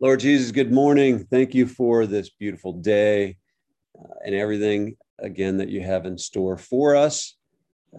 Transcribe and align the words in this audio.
Lord 0.00 0.20
Jesus, 0.20 0.52
good 0.52 0.70
morning. 0.70 1.24
Thank 1.24 1.54
you 1.54 1.66
for 1.66 2.06
this 2.06 2.30
beautiful 2.30 2.72
day 2.72 3.38
uh, 3.98 4.14
and 4.24 4.34
everything 4.34 4.96
again 5.18 5.58
that 5.58 5.70
you 5.70 5.82
have 5.82 6.06
in 6.06 6.18
store 6.18 6.58
for 6.58 6.96
us. 6.96 7.36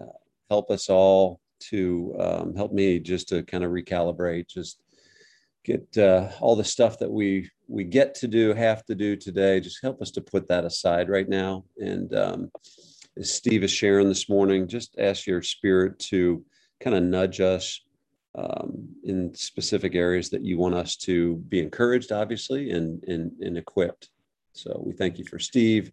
Uh, 0.00 0.06
help 0.50 0.70
us 0.70 0.88
all 0.88 1.40
to 1.70 2.16
um, 2.18 2.54
help 2.56 2.72
me 2.72 3.00
just 3.00 3.28
to 3.30 3.42
kind 3.44 3.64
of 3.64 3.72
recalibrate, 3.72 4.48
just 4.48 4.80
get 5.64 5.98
uh, 5.98 6.30
all 6.40 6.56
the 6.56 6.64
stuff 6.64 6.98
that 7.00 7.10
we 7.10 7.50
we 7.68 7.84
get 7.84 8.14
to 8.16 8.28
do, 8.28 8.54
have 8.54 8.84
to 8.86 8.94
do 8.94 9.16
today. 9.16 9.60
Just 9.60 9.82
help 9.82 10.02
us 10.02 10.10
to 10.12 10.22
put 10.22 10.48
that 10.48 10.64
aside 10.64 11.10
right 11.10 11.28
now. 11.28 11.64
And 11.78 12.14
um, 12.14 12.50
as 13.18 13.32
Steve 13.32 13.64
is 13.64 13.70
sharing 13.70 14.08
this 14.08 14.28
morning, 14.28 14.68
just 14.68 14.96
ask 14.98 15.26
your 15.26 15.42
spirit 15.42 15.98
to 16.10 16.44
kind 16.80 16.96
of 16.96 17.02
nudge 17.02 17.40
us 17.40 17.82
um, 18.34 18.88
in 19.04 19.34
specific 19.34 19.94
areas 19.94 20.30
that 20.30 20.44
you 20.44 20.58
want 20.58 20.74
us 20.74 20.96
to 20.96 21.36
be 21.48 21.60
encouraged, 21.60 22.12
obviously, 22.12 22.70
and, 22.70 23.02
and, 23.04 23.32
and 23.40 23.56
equipped. 23.58 24.10
So 24.52 24.82
we 24.84 24.92
thank 24.92 25.18
you 25.18 25.24
for 25.24 25.38
Steve 25.38 25.92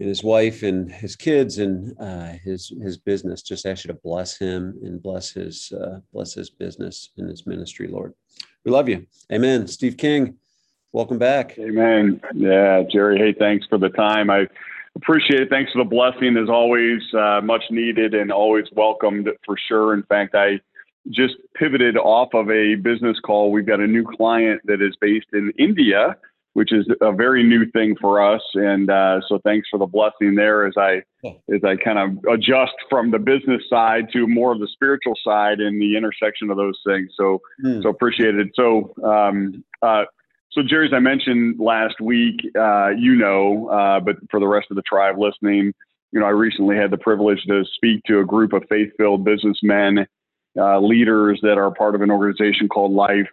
and 0.00 0.08
his 0.08 0.24
wife 0.24 0.62
and 0.62 0.90
his 0.90 1.14
kids 1.14 1.58
and 1.58 1.94
uh, 2.00 2.32
his 2.42 2.72
his 2.82 2.96
business. 2.96 3.42
Just 3.42 3.66
ask 3.66 3.84
you 3.84 3.88
to 3.88 4.00
bless 4.02 4.38
him 4.38 4.78
and 4.82 5.02
bless 5.02 5.30
his 5.30 5.72
uh, 5.72 6.00
bless 6.12 6.32
his 6.32 6.50
business 6.50 7.10
and 7.18 7.28
his 7.28 7.46
ministry, 7.46 7.86
Lord. 7.86 8.14
We 8.64 8.72
love 8.72 8.88
you. 8.88 9.06
Amen. 9.30 9.66
Steve 9.66 9.96
King, 9.98 10.36
welcome 10.92 11.18
back. 11.18 11.58
Amen. 11.58 12.20
Yeah, 12.34 12.82
Jerry. 12.90 13.18
Hey, 13.18 13.34
thanks 13.38 13.66
for 13.66 13.78
the 13.78 13.90
time. 13.90 14.30
I 14.30 14.46
appreciate 14.96 15.42
it. 15.42 15.50
Thanks 15.50 15.70
for 15.72 15.84
the 15.84 15.88
blessing, 15.88 16.36
as 16.38 16.48
always. 16.48 17.02
Uh, 17.14 17.40
much 17.42 17.64
needed 17.70 18.14
and 18.14 18.32
always 18.32 18.66
welcomed 18.72 19.28
for 19.44 19.56
sure. 19.68 19.92
In 19.92 20.02
fact, 20.04 20.34
I 20.34 20.60
just 21.08 21.34
pivoted 21.54 21.96
off 21.96 22.28
of 22.34 22.50
a 22.50 22.74
business 22.74 23.18
call. 23.24 23.50
We've 23.50 23.66
got 23.66 23.80
a 23.80 23.86
new 23.86 24.04
client 24.04 24.60
that 24.64 24.82
is 24.82 24.94
based 25.00 25.28
in 25.32 25.52
India, 25.58 26.16
which 26.52 26.72
is 26.72 26.86
a 27.00 27.12
very 27.12 27.42
new 27.42 27.64
thing 27.70 27.96
for 28.00 28.22
us. 28.22 28.42
And 28.54 28.90
uh, 28.90 29.20
so 29.28 29.38
thanks 29.44 29.68
for 29.70 29.78
the 29.78 29.86
blessing 29.86 30.34
there 30.34 30.66
as 30.66 30.74
I 30.76 31.02
as 31.24 31.62
I 31.64 31.76
kind 31.76 31.98
of 31.98 32.24
adjust 32.32 32.72
from 32.88 33.10
the 33.10 33.18
business 33.18 33.62
side 33.68 34.08
to 34.12 34.26
more 34.26 34.52
of 34.52 34.58
the 34.58 34.68
spiritual 34.72 35.14
side 35.24 35.60
and 35.60 35.80
the 35.80 35.96
intersection 35.96 36.50
of 36.50 36.56
those 36.56 36.78
things. 36.86 37.10
So 37.16 37.40
mm. 37.64 37.82
so 37.82 37.88
appreciate 37.88 38.34
it. 38.34 38.48
So 38.54 38.92
um, 39.04 39.64
uh, 39.82 40.04
so 40.52 40.62
Jerry, 40.62 40.86
as 40.86 40.92
I 40.92 40.98
mentioned 40.98 41.60
last 41.60 42.00
week, 42.00 42.40
uh, 42.58 42.88
you 42.88 43.14
know, 43.14 43.68
uh, 43.68 44.00
but 44.00 44.16
for 44.30 44.40
the 44.40 44.48
rest 44.48 44.66
of 44.70 44.76
the 44.76 44.82
tribe 44.82 45.16
listening, 45.18 45.72
you 46.12 46.18
know, 46.18 46.26
I 46.26 46.30
recently 46.30 46.76
had 46.76 46.90
the 46.90 46.98
privilege 46.98 47.42
to 47.46 47.64
speak 47.76 48.02
to 48.08 48.18
a 48.18 48.24
group 48.24 48.52
of 48.52 48.64
faith-filled 48.68 49.24
businessmen 49.24 50.06
uh, 50.58 50.80
leaders 50.80 51.40
that 51.42 51.58
are 51.58 51.70
part 51.70 51.94
of 51.94 52.02
an 52.02 52.10
organization 52.10 52.68
called 52.68 52.92
Life. 52.92 53.28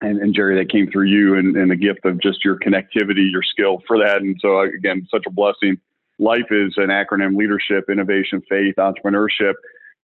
And, 0.00 0.18
and 0.18 0.34
Jerry, 0.34 0.56
that 0.56 0.70
came 0.70 0.90
through 0.90 1.06
you 1.06 1.36
and, 1.36 1.56
and 1.56 1.70
the 1.70 1.76
gift 1.76 2.04
of 2.04 2.20
just 2.20 2.44
your 2.44 2.58
connectivity, 2.58 3.30
your 3.30 3.42
skill 3.42 3.82
for 3.86 3.98
that. 3.98 4.20
And 4.20 4.36
so, 4.40 4.60
again, 4.60 5.06
such 5.10 5.24
a 5.26 5.30
blessing. 5.30 5.76
Life 6.18 6.50
is 6.50 6.74
an 6.76 6.88
acronym 6.88 7.36
leadership, 7.36 7.84
innovation, 7.88 8.42
faith, 8.48 8.74
entrepreneurship. 8.78 9.54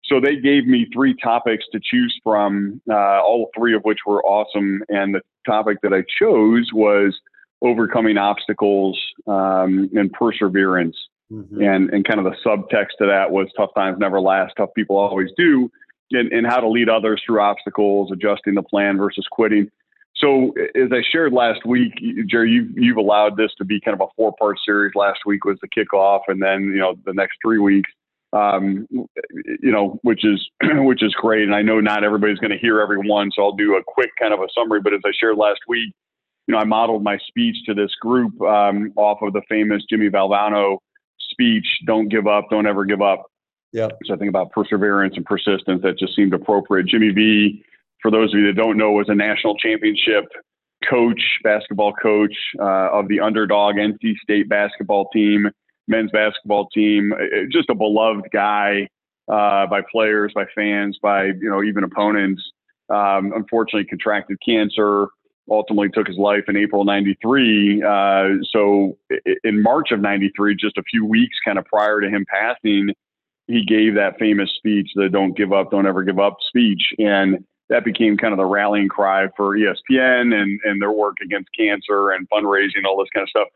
So 0.06 0.20
they 0.20 0.36
gave 0.36 0.68
me 0.68 0.88
three 0.94 1.16
topics 1.22 1.66
to 1.72 1.80
choose 1.84 2.18
from, 2.24 2.80
uh, 2.90 3.22
all 3.22 3.50
three 3.58 3.76
of 3.76 3.82
which 3.84 4.00
were 4.06 4.24
awesome. 4.24 4.84
And 4.88 5.16
the 5.16 5.22
topic 5.46 5.80
that 5.82 5.94
I 5.94 6.04
chose 6.20 6.70
was 6.74 7.20
overcoming 7.62 8.18
obstacles 8.18 9.00
um, 9.26 9.90
and 9.94 10.12
perseverance. 10.14 10.96
Mm-hmm. 11.32 11.62
And, 11.62 11.90
and 11.90 12.08
kind 12.08 12.20
of 12.20 12.26
the 12.26 12.38
subtext 12.46 13.00
to 13.00 13.08
that 13.08 13.32
was 13.32 13.48
tough 13.58 13.72
times 13.76 13.98
never 14.00 14.22
last, 14.22 14.54
tough 14.58 14.70
people 14.76 14.96
always 14.98 15.30
do 15.36 15.70
and, 16.12 16.32
and 16.32 16.48
how 16.48 16.60
to 16.60 16.70
lead 16.70 16.90
others 16.90 17.22
through 17.26 17.42
obstacles, 17.42 18.12
adjusting 18.12 18.56
the 18.56 18.64
plan 18.64 18.98
versus 18.98 19.26
quitting. 19.30 19.70
So, 20.16 20.54
as 20.76 20.90
I 20.92 21.02
shared 21.12 21.34
last 21.34 21.66
week, 21.66 21.94
Jerry, 22.28 22.52
you've, 22.52 22.72
you've 22.76 22.98
allowed 22.98 23.38
this 23.38 23.52
to 23.60 23.66
be 23.66 23.80
kind 23.80 23.94
of 23.94 24.02
a 24.02 24.12
four 24.16 24.34
part 24.40 24.58
series. 24.66 24.94
Last 24.96 25.20
week 25.26 25.46
was 25.46 25.60
the 25.62 25.68
kickoff, 25.68 26.22
and 26.28 26.42
then 26.42 26.64
you 26.64 26.80
know 26.80 26.96
the 27.06 27.14
next 27.14 27.38
three 27.44 27.60
weeks, 27.60 27.90
um, 28.34 28.88
you 28.90 29.72
know, 29.72 30.00
which 30.02 30.26
is 30.26 30.50
which 30.64 31.04
is 31.04 31.14
great. 31.14 31.44
And 31.44 31.54
I 31.54 31.62
know 31.62 31.80
not 31.80 32.04
everybody's 32.04 32.40
going 32.40 32.52
to 32.52 32.58
hear 32.58 32.82
every 32.82 32.98
one, 32.98 33.30
so 33.32 33.44
I'll 33.44 33.52
do 33.52 33.76
a 33.76 33.84
quick 33.86 34.10
kind 34.20 34.34
of 34.34 34.40
a 34.40 34.48
summary. 34.58 34.82
But 34.82 34.94
as 34.96 35.02
I 35.06 35.12
shared 35.20 35.38
last 35.38 35.60
week, 35.68 35.94
you 36.48 36.54
know, 36.54 36.58
I 36.58 36.64
modeled 36.64 37.04
my 37.04 37.20
speech 37.28 37.58
to 37.68 37.76
this 37.76 37.92
group 38.02 38.42
um, 38.42 38.94
off 38.96 39.20
of 39.22 39.34
the 39.34 39.42
famous 39.48 39.84
Jimmy 39.88 40.10
Valvano 40.10 40.80
speech: 41.30 41.68
"Don't 41.86 42.10
give 42.10 42.26
up, 42.26 42.46
don't 42.50 42.66
ever 42.66 42.86
give 42.86 43.04
up." 43.04 43.28
Yeah. 43.78 43.90
So 44.06 44.16
I 44.16 44.18
think 44.18 44.30
about 44.30 44.52
perseverance 44.52 45.14
and 45.18 45.24
persistence. 45.24 45.84
That 45.84 46.00
just 46.00 46.16
seemed 46.16 46.34
appropriate. 46.34 46.88
Jimmy 46.88 47.12
V, 47.12 47.64
for 48.02 48.10
those 48.10 48.34
of 48.34 48.40
you 48.40 48.48
that 48.48 48.56
don't 48.56 48.76
know, 48.76 48.92
was 48.92 49.06
a 49.08 49.14
national 49.14 49.56
championship 49.60 50.26
coach, 50.90 51.22
basketball 51.44 51.94
coach 51.94 52.34
uh, 52.60 52.90
of 52.92 53.08
the 53.08 53.20
underdog 53.20 53.76
NC 53.76 54.16
State 54.24 54.50
basketball 54.50 55.10
team, 55.10 55.48
men's 55.88 56.10
basketball 56.10 56.68
team. 56.74 57.14
Just 57.52 57.70
a 57.70 57.76
beloved 57.76 58.26
guy 58.34 58.90
uh, 59.32 59.68
by 59.68 59.82
players, 59.92 60.32
by 60.34 60.46
fans, 60.56 60.98
by 61.00 61.26
you 61.26 61.48
know 61.48 61.62
even 61.62 61.84
opponents. 61.84 62.42
Um, 62.90 63.32
unfortunately, 63.36 63.86
contracted 63.86 64.38
cancer. 64.44 65.06
Ultimately, 65.52 65.90
took 65.90 66.08
his 66.08 66.18
life 66.18 66.46
in 66.48 66.58
April 66.58 66.84
'93. 66.84 67.84
Uh, 67.84 68.28
so, 68.52 68.98
in 69.44 69.62
March 69.62 69.92
of 69.92 70.00
'93, 70.00 70.56
just 70.56 70.80
a 70.80 70.84
few 70.90 71.06
weeks 71.06 71.38
kind 71.46 71.60
of 71.60 71.66
prior 71.66 72.02
to 72.02 72.10
him 72.10 72.26
passing, 72.28 72.90
he 73.48 73.66
gave 73.66 73.96
that 73.96 74.20
famous 74.20 74.52
speech, 74.58 74.90
the 74.96 75.10
"Don't 75.10 75.36
give 75.36 75.54
up, 75.54 75.72
don't 75.72 75.88
ever 75.88 76.04
give 76.04 76.20
up" 76.20 76.38
speech, 76.48 76.94
and 77.00 77.44
that 77.70 77.84
became 77.84 78.18
kind 78.18 78.34
of 78.34 78.38
the 78.38 78.46
rallying 78.46 78.88
cry 78.88 79.28
for 79.36 79.58
ESPN 79.58 80.34
and 80.34 80.60
and 80.64 80.82
their 80.82 80.92
work 80.92 81.18
against 81.24 81.50
cancer 81.58 82.12
and 82.12 82.30
fundraising, 82.30 82.86
all 82.86 82.98
this 82.98 83.10
kind 83.14 83.24
of 83.24 83.30
stuff. 83.30 83.48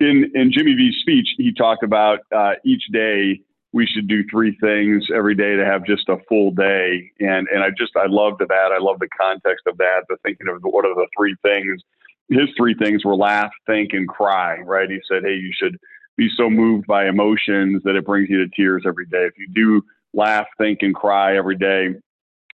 In 0.00 0.30
in 0.34 0.52
Jimmy 0.52 0.74
V's 0.74 0.96
speech, 1.00 1.28
he 1.36 1.52
talked 1.52 1.82
about 1.82 2.20
uh, 2.34 2.54
each 2.64 2.84
day 2.92 3.40
we 3.72 3.86
should 3.86 4.06
do 4.06 4.22
three 4.30 4.56
things 4.60 5.04
every 5.12 5.34
day 5.34 5.56
to 5.56 5.64
have 5.64 5.84
just 5.84 6.08
a 6.08 6.16
full 6.28 6.50
day, 6.52 7.10
and 7.20 7.48
and 7.48 7.62
I 7.62 7.70
just 7.70 7.96
I 7.96 8.06
loved 8.06 8.40
that. 8.40 8.70
I 8.72 8.78
love 8.78 8.98
the 9.00 9.08
context 9.08 9.66
of 9.66 9.76
that. 9.78 10.04
The 10.08 10.16
thinking 10.22 10.48
of 10.48 10.62
what 10.62 10.84
are 10.84 10.94
the 10.94 11.08
three 11.16 11.36
things. 11.42 11.82
His 12.30 12.48
three 12.56 12.74
things 12.74 13.04
were 13.04 13.16
laugh, 13.16 13.52
think, 13.66 13.92
and 13.92 14.08
cry. 14.08 14.58
Right? 14.60 14.88
He 14.88 15.00
said, 15.06 15.24
hey, 15.24 15.34
you 15.34 15.52
should 15.52 15.78
be 16.16 16.28
so 16.36 16.48
moved 16.48 16.86
by 16.86 17.08
emotions 17.08 17.82
that 17.84 17.96
it 17.96 18.06
brings 18.06 18.28
you 18.30 18.38
to 18.38 18.48
tears 18.54 18.84
every 18.86 19.06
day. 19.06 19.24
If 19.26 19.34
you 19.38 19.48
do 19.54 19.82
laugh, 20.12 20.46
think, 20.58 20.78
and 20.82 20.94
cry 20.94 21.36
every 21.36 21.56
day, 21.56 21.94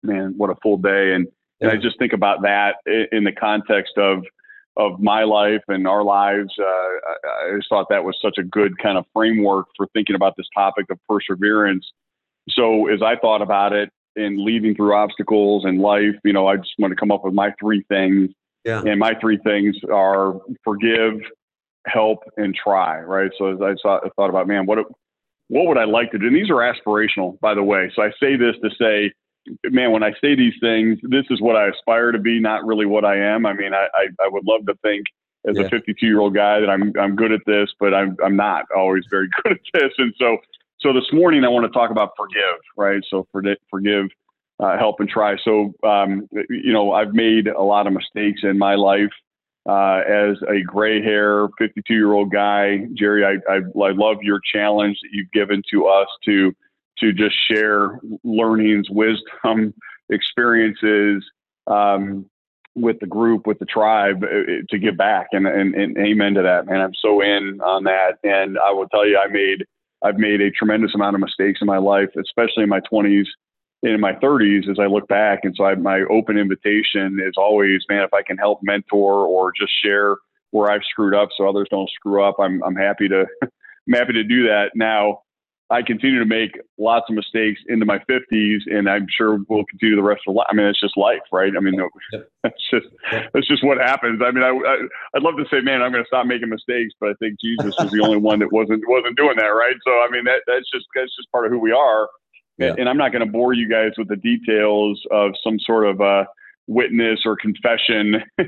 man, 0.03 0.33
what 0.38 0.49
a 0.49 0.55
full 0.61 0.77
day. 0.77 1.13
And, 1.13 1.27
and 1.61 1.71
I 1.71 1.77
just 1.77 1.97
think 1.97 2.13
about 2.13 2.41
that 2.41 2.75
in 3.11 3.23
the 3.23 3.31
context 3.31 3.97
of 3.97 4.23
of 4.77 4.99
my 4.99 5.23
life 5.23 5.61
and 5.69 5.88
our 5.88 6.03
lives. 6.03 6.53
Uh, 6.59 6.63
I 6.63 7.55
just 7.55 7.69
thought 7.69 7.88
that 7.89 8.03
was 8.03 8.17
such 8.21 8.38
a 8.38 8.44
good 8.44 8.77
kind 8.77 8.97
of 8.97 9.05
framework 9.13 9.67
for 9.77 9.88
thinking 9.94 10.15
about 10.15 10.35
this 10.35 10.47
topic 10.53 10.88
of 10.89 10.99
perseverance. 11.07 11.89
So 12.49 12.88
as 12.88 13.01
I 13.01 13.15
thought 13.15 13.41
about 13.41 13.73
it 13.73 13.89
and 14.15 14.38
leading 14.38 14.75
through 14.75 14.94
obstacles 14.94 15.65
in 15.65 15.79
life, 15.79 16.15
you 16.23 16.33
know, 16.33 16.47
I 16.47 16.57
just 16.57 16.73
want 16.77 16.91
to 16.91 16.95
come 16.95 17.11
up 17.11 17.23
with 17.23 17.33
my 17.33 17.53
three 17.59 17.85
things. 17.88 18.31
Yeah. 18.65 18.81
And 18.85 18.99
my 18.99 19.13
three 19.21 19.38
things 19.38 19.77
are 19.91 20.41
forgive, 20.63 21.21
help 21.85 22.19
and 22.38 22.56
try, 22.56 23.00
right? 23.01 23.31
So 23.38 23.53
as 23.53 23.62
I, 23.62 23.75
saw, 23.81 23.97
I 23.97 24.09
thought 24.16 24.29
about, 24.29 24.47
man, 24.47 24.66
what 24.66 24.79
what 25.47 25.68
would 25.68 25.78
I 25.78 25.84
like 25.84 26.12
to 26.12 26.18
do? 26.18 26.28
And 26.28 26.35
these 26.35 26.50
are 26.50 26.56
aspirational, 26.56 27.40
by 27.40 27.53
the 27.53 27.62
way. 27.62 27.91
So 27.96 28.01
I 28.01 28.09
say 28.19 28.35
this 28.35 28.56
to 28.63 28.69
say, 28.79 29.13
man, 29.66 29.91
when 29.91 30.01
I 30.01 30.12
say 30.19 30.35
these 30.35 30.56
things, 30.59 30.97
this 31.03 31.25
is 31.29 31.40
what 31.40 31.56
I 31.56 31.68
aspire 31.68 32.12
to 32.12 32.18
be, 32.18 32.40
not 32.40 32.66
really 32.66 32.88
what 32.88 33.06
I 33.06 33.18
am. 33.18 33.45
I 33.45 33.53
mean, 33.53 33.74
I 33.74 33.88
I, 33.94 34.07
I 34.24 34.28
would 34.28 34.45
love 34.45 34.66
to 34.68 34.75
think 34.81 35.06
as 35.47 35.57
yeah. 35.57 35.66
a 35.66 35.69
52 35.69 36.06
year 36.06 36.19
old 36.19 36.34
guy 36.34 36.59
that 36.59 36.69
I'm 36.69 36.94
I'm 37.00 37.16
good 37.16 37.31
at 37.31 37.41
this, 37.45 37.69
but 37.79 37.94
I'm 37.94 38.18
I'm 38.24 38.35
not 38.35 38.66
always 38.75 39.03
very 39.09 39.29
good 39.44 39.53
at 39.53 39.59
this. 39.74 39.91
And 39.97 40.13
so 40.18 40.38
so 40.79 40.94
this 40.94 41.12
morning 41.13 41.44
I 41.44 41.50
want 41.50 41.66
to 41.66 41.72
talk 41.72 41.91
about 41.91 42.12
forgive, 42.18 42.59
right? 42.78 43.03
So 43.09 43.28
for, 43.31 43.44
forgive, 43.69 44.07
uh, 44.59 44.78
help, 44.78 45.00
and 45.00 45.09
try. 45.09 45.35
So 45.44 45.74
um, 45.84 46.28
you 46.50 46.74
know, 46.74 46.94
I've 46.94 47.13
made 47.13 47.47
a 47.47 47.62
lot 47.62 47.88
of 47.88 47.94
mistakes 47.94 48.42
in 48.44 48.57
my 48.57 48.75
life 48.75 49.12
uh, 49.67 50.01
as 50.07 50.38
a 50.47 50.62
gray 50.62 51.01
hair 51.01 51.47
52 51.57 51.94
year 51.94 52.13
old 52.13 52.31
guy, 52.31 52.85
Jerry, 52.94 53.25
I, 53.25 53.51
I, 53.51 53.57
I, 53.57 53.91
love 53.91 54.17
your 54.21 54.39
challenge 54.53 54.97
that 55.01 55.09
you've 55.12 55.31
given 55.31 55.63
to 55.71 55.88
us 55.88 56.07
to 56.25 56.53
to 57.00 57.12
just 57.12 57.35
share 57.50 58.00
learnings, 58.23 58.88
wisdom, 58.89 59.73
experiences 60.09 61.23
um, 61.67 62.25
with 62.75 63.00
the 63.00 63.07
group, 63.07 63.47
with 63.47 63.59
the 63.59 63.65
tribe, 63.65 64.23
uh, 64.23 64.63
to 64.69 64.77
give 64.77 64.95
back. 64.95 65.27
And, 65.31 65.45
and, 65.47 65.75
and 65.75 65.97
amen 65.97 66.35
to 66.35 66.44
that, 66.44 66.68
man. 66.68 66.79
I'm 66.79 66.94
so 67.01 67.21
in 67.21 67.59
on 67.61 67.83
that. 67.85 68.18
And 68.23 68.57
I 68.57 68.71
will 68.71 68.88
tell 68.88 69.06
you, 69.06 69.18
I 69.18 69.27
made 69.27 69.65
I've 70.03 70.18
made 70.18 70.41
a 70.41 70.51
tremendous 70.51 70.94
amount 70.94 71.15
of 71.15 71.21
mistakes 71.21 71.59
in 71.61 71.68
my 71.68 71.79
life, 71.79 72.09
especially 72.19 72.63
in 72.63 72.69
my 72.69 72.81
20s 72.81 73.25
in 73.93 73.99
my 73.99 74.13
30s 74.13 74.69
as 74.69 74.77
I 74.79 74.87
look 74.87 75.07
back. 75.07 75.39
And 75.43 75.53
so 75.55 75.65
I, 75.65 75.75
my 75.75 76.01
open 76.09 76.37
invitation 76.37 77.19
is 77.25 77.33
always, 77.37 77.81
man, 77.87 78.03
if 78.03 78.13
I 78.13 78.23
can 78.23 78.37
help 78.37 78.59
mentor 78.63 79.25
or 79.25 79.51
just 79.57 79.71
share 79.83 80.17
where 80.51 80.71
I've 80.71 80.83
screwed 80.89 81.13
up 81.13 81.29
so 81.37 81.47
others 81.47 81.67
don't 81.69 81.89
screw 81.91 82.23
up, 82.23 82.35
I'm, 82.39 82.63
I'm 82.63 82.75
happy 82.75 83.07
to, 83.09 83.25
I'm 83.43 83.93
happy 83.93 84.13
to 84.13 84.23
do 84.23 84.47
that. 84.47 84.71
Now, 84.75 85.21
I 85.71 85.81
continue 85.81 86.19
to 86.19 86.25
make 86.25 86.59
lots 86.77 87.05
of 87.09 87.15
mistakes 87.15 87.59
into 87.67 87.85
my 87.85 87.97
50s, 88.09 88.59
and 88.67 88.87
I'm 88.87 89.07
sure 89.09 89.39
we'll 89.49 89.65
continue 89.65 89.95
the 89.95 90.03
rest 90.03 90.21
of 90.27 90.35
life. 90.35 90.45
I 90.49 90.53
mean, 90.53 90.67
it's 90.67 90.79
just 90.79 90.95
life, 90.95 91.21
right? 91.31 91.51
I 91.57 91.59
mean, 91.59 91.73
yep. 91.73 92.27
that's 92.43 92.69
just 92.69 92.85
that's 93.33 93.47
just 93.47 93.63
what 93.63 93.79
happens. 93.79 94.21
I 94.23 94.29
mean, 94.29 94.43
I, 94.43 94.49
I 94.49 94.77
would 95.15 95.23
love 95.23 95.37
to 95.37 95.45
say, 95.49 95.61
man, 95.61 95.81
I'm 95.81 95.91
going 95.91 96.03
to 96.03 96.07
stop 96.07 96.27
making 96.27 96.49
mistakes, 96.49 96.93
but 96.99 97.09
I 97.09 97.13
think 97.19 97.39
Jesus 97.41 97.73
was 97.79 97.89
the 97.89 98.01
only 98.03 98.17
one 98.29 98.39
that 98.39 98.51
wasn't 98.51 98.83
wasn't 98.87 99.17
doing 99.17 99.37
that, 99.37 99.57
right? 99.57 99.75
So, 99.83 99.91
I 99.91 100.07
mean, 100.11 100.25
that 100.25 100.41
that's 100.45 100.69
just 100.71 100.85
that's 100.93 101.15
just 101.15 101.31
part 101.31 101.47
of 101.47 101.51
who 101.51 101.59
we 101.59 101.71
are. 101.71 102.09
Yeah. 102.57 102.74
And 102.78 102.88
I'm 102.88 102.98
not 102.98 103.12
going 103.12 103.25
to 103.25 103.31
bore 103.31 103.54
you 103.54 103.69
guys 103.69 103.92
with 103.98 104.07
the 104.07 104.16
details 104.16 105.02
of 105.12 105.31
some 105.44 105.60
sort 105.60 105.86
of 105.88 106.00
uh, 106.00 106.25
witness 106.68 107.22
or 107.25 107.36
confession 107.36 108.16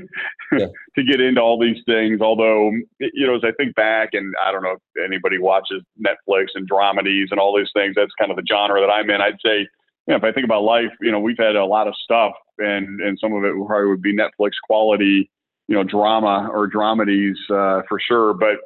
yeah. 0.52 0.66
to 0.96 1.04
get 1.04 1.20
into 1.20 1.40
all 1.40 1.58
these 1.58 1.82
things. 1.86 2.20
Although, 2.20 2.70
you 3.00 3.26
know, 3.26 3.36
as 3.36 3.42
I 3.44 3.52
think 3.52 3.74
back, 3.74 4.10
and 4.12 4.34
I 4.44 4.50
don't 4.50 4.62
know 4.62 4.76
if 4.76 5.04
anybody 5.04 5.38
watches 5.38 5.82
Netflix 6.00 6.46
and 6.54 6.68
dramedies 6.68 7.26
and 7.30 7.38
all 7.38 7.56
these 7.56 7.70
things, 7.74 7.94
that's 7.96 8.12
kind 8.18 8.30
of 8.30 8.36
the 8.36 8.46
genre 8.48 8.80
that 8.80 8.90
I'm 8.90 9.10
in. 9.10 9.20
I'd 9.20 9.38
say, 9.44 9.60
you 9.60 10.14
know, 10.14 10.16
if 10.16 10.24
I 10.24 10.32
think 10.32 10.44
about 10.44 10.62
life, 10.62 10.90
you 11.00 11.12
know, 11.12 11.20
we've 11.20 11.38
had 11.38 11.54
a 11.54 11.66
lot 11.66 11.86
of 11.86 11.94
stuff, 12.02 12.32
and 12.58 13.00
and 13.00 13.18
some 13.20 13.34
of 13.34 13.44
it 13.44 13.52
probably 13.66 13.88
would 13.88 14.02
be 14.02 14.16
Netflix 14.16 14.52
quality, 14.66 15.30
you 15.68 15.74
know, 15.74 15.84
drama 15.84 16.48
or 16.50 16.66
dramedies 16.66 17.36
uh, 17.50 17.82
for 17.88 18.00
sure. 18.00 18.32
But 18.32 18.56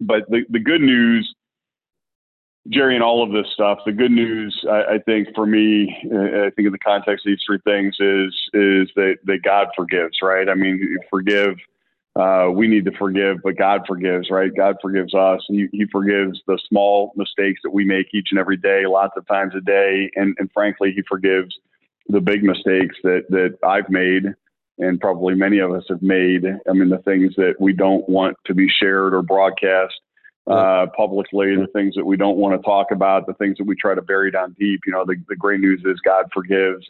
but 0.00 0.28
the 0.30 0.42
the 0.48 0.58
good 0.58 0.80
news 0.80 1.34
Jerry, 2.68 2.94
and 2.94 3.02
all 3.02 3.22
of 3.22 3.32
this 3.32 3.50
stuff, 3.54 3.78
the 3.86 3.92
good 3.92 4.10
news, 4.10 4.64
I, 4.70 4.94
I 4.94 4.98
think, 4.98 5.28
for 5.34 5.46
me, 5.46 5.96
uh, 6.12 6.46
I 6.46 6.50
think 6.50 6.66
in 6.66 6.72
the 6.72 6.78
context 6.78 7.26
of 7.26 7.30
these 7.30 7.40
three 7.46 7.58
things 7.64 7.96
is 7.98 8.34
is 8.52 8.90
that 8.96 9.16
that 9.24 9.40
God 9.42 9.68
forgives, 9.74 10.18
right? 10.22 10.48
I 10.48 10.54
mean, 10.54 10.98
forgive. 11.08 11.56
Uh, 12.16 12.50
we 12.52 12.66
need 12.66 12.84
to 12.84 12.90
forgive, 12.98 13.38
but 13.42 13.56
God 13.56 13.82
forgives, 13.86 14.30
right? 14.30 14.50
God 14.54 14.76
forgives 14.82 15.14
us, 15.14 15.40
and 15.48 15.60
he, 15.60 15.68
he, 15.78 15.86
forgives 15.92 16.40
the 16.48 16.58
small 16.68 17.12
mistakes 17.14 17.60
that 17.62 17.70
we 17.70 17.84
make 17.84 18.08
each 18.12 18.28
and 18.32 18.40
every 18.40 18.56
day, 18.56 18.84
lots 18.84 19.16
of 19.16 19.24
times 19.28 19.54
a 19.54 19.60
day, 19.60 20.10
and, 20.16 20.34
and 20.40 20.50
frankly, 20.52 20.92
He 20.92 21.02
forgives 21.08 21.56
the 22.08 22.20
big 22.20 22.42
mistakes 22.42 22.96
that 23.04 23.22
that 23.30 23.56
I've 23.64 23.88
made, 23.88 24.24
and 24.78 25.00
probably 25.00 25.34
many 25.34 25.60
of 25.60 25.72
us 25.72 25.84
have 25.88 26.02
made. 26.02 26.44
I 26.68 26.72
mean, 26.72 26.90
the 26.90 26.98
things 26.98 27.34
that 27.36 27.54
we 27.58 27.72
don't 27.72 28.06
want 28.08 28.36
to 28.46 28.54
be 28.54 28.68
shared 28.68 29.14
or 29.14 29.22
broadcast 29.22 29.94
uh, 30.46 30.86
publicly, 30.96 31.54
the 31.56 31.68
things 31.72 31.94
that 31.94 32.04
we 32.04 32.16
don't 32.16 32.36
want 32.36 32.60
to 32.60 32.64
talk 32.64 32.90
about, 32.90 33.26
the 33.26 33.34
things 33.34 33.56
that 33.58 33.64
we 33.64 33.76
try 33.76 33.94
to 33.94 34.02
bury 34.02 34.30
down 34.30 34.54
deep. 34.58 34.80
You 34.86 34.92
know, 34.92 35.04
the, 35.04 35.16
the 35.28 35.36
great 35.36 35.60
news 35.60 35.82
is 35.84 35.98
God 36.04 36.26
forgives. 36.32 36.86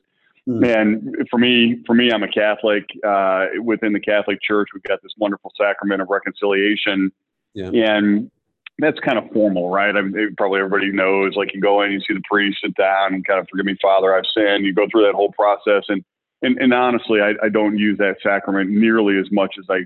Mm. 0.49 0.81
And 0.81 1.29
for 1.31 1.39
me, 1.39 1.83
for 1.87 1.95
me, 1.95 2.11
I'm 2.11 2.23
a 2.23 2.29
Catholic. 2.29 2.85
Uh, 3.07 3.47
within 3.63 3.93
the 3.93 4.01
Catholic 4.01 4.41
Church, 4.43 4.69
we've 4.73 4.83
got 4.85 5.03
this 5.03 5.13
wonderful 5.19 5.53
sacrament 5.57 6.01
of 6.01 6.09
reconciliation, 6.09 7.13
yeah. 7.53 7.71
and 7.73 8.31
that's 8.79 8.99
kind 9.01 9.19
of 9.19 9.31
formal, 9.33 9.69
right? 9.69 9.95
I 9.95 10.01
mean, 10.01 10.35
probably 10.37 10.61
everybody 10.61 10.91
knows. 10.91 11.35
Like 11.37 11.55
you 11.55 11.61
go 11.61 11.83
in, 11.83 11.93
you 11.93 12.01
see 12.01 12.15
the 12.15 12.23
priest, 12.29 12.59
sit 12.65 12.75
down, 12.77 13.15
and 13.15 13.27
kind 13.27 13.39
of 13.39 13.47
forgive 13.51 13.67
me, 13.67 13.77
Father, 13.83 14.15
I've 14.15 14.25
sinned. 14.35 14.65
You 14.65 14.73
go 14.73 14.87
through 14.91 15.03
that 15.03 15.15
whole 15.15 15.33
process, 15.33 15.85
and 15.89 16.03
and, 16.43 16.57
and 16.59 16.73
honestly, 16.73 17.21
I, 17.21 17.35
I 17.45 17.51
don't 17.51 17.77
use 17.77 17.99
that 17.99 18.17
sacrament 18.23 18.71
nearly 18.71 19.19
as 19.19 19.31
much 19.31 19.57
as 19.59 19.67
I 19.69 19.81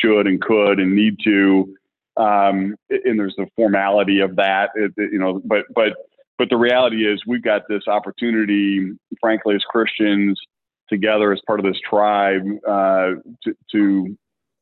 should 0.00 0.28
and 0.28 0.40
could 0.40 0.78
and 0.78 0.94
need 0.94 1.16
to 1.24 1.74
um, 2.18 2.74
and 2.90 3.18
there's 3.18 3.36
the 3.36 3.46
formality 3.56 4.20
of 4.20 4.36
that, 4.36 4.70
it, 4.74 4.92
you 4.96 5.18
know. 5.18 5.40
But 5.44 5.64
but 5.74 5.92
but 6.36 6.50
the 6.50 6.56
reality 6.56 7.06
is, 7.06 7.22
we've 7.26 7.42
got 7.42 7.62
this 7.68 7.86
opportunity, 7.86 8.92
frankly, 9.20 9.54
as 9.54 9.62
Christians 9.62 10.40
together 10.88 11.32
as 11.32 11.40
part 11.46 11.60
of 11.60 11.66
this 11.66 11.78
tribe, 11.88 12.42
uh, 12.66 13.10
to, 13.44 13.54
to 13.72 14.16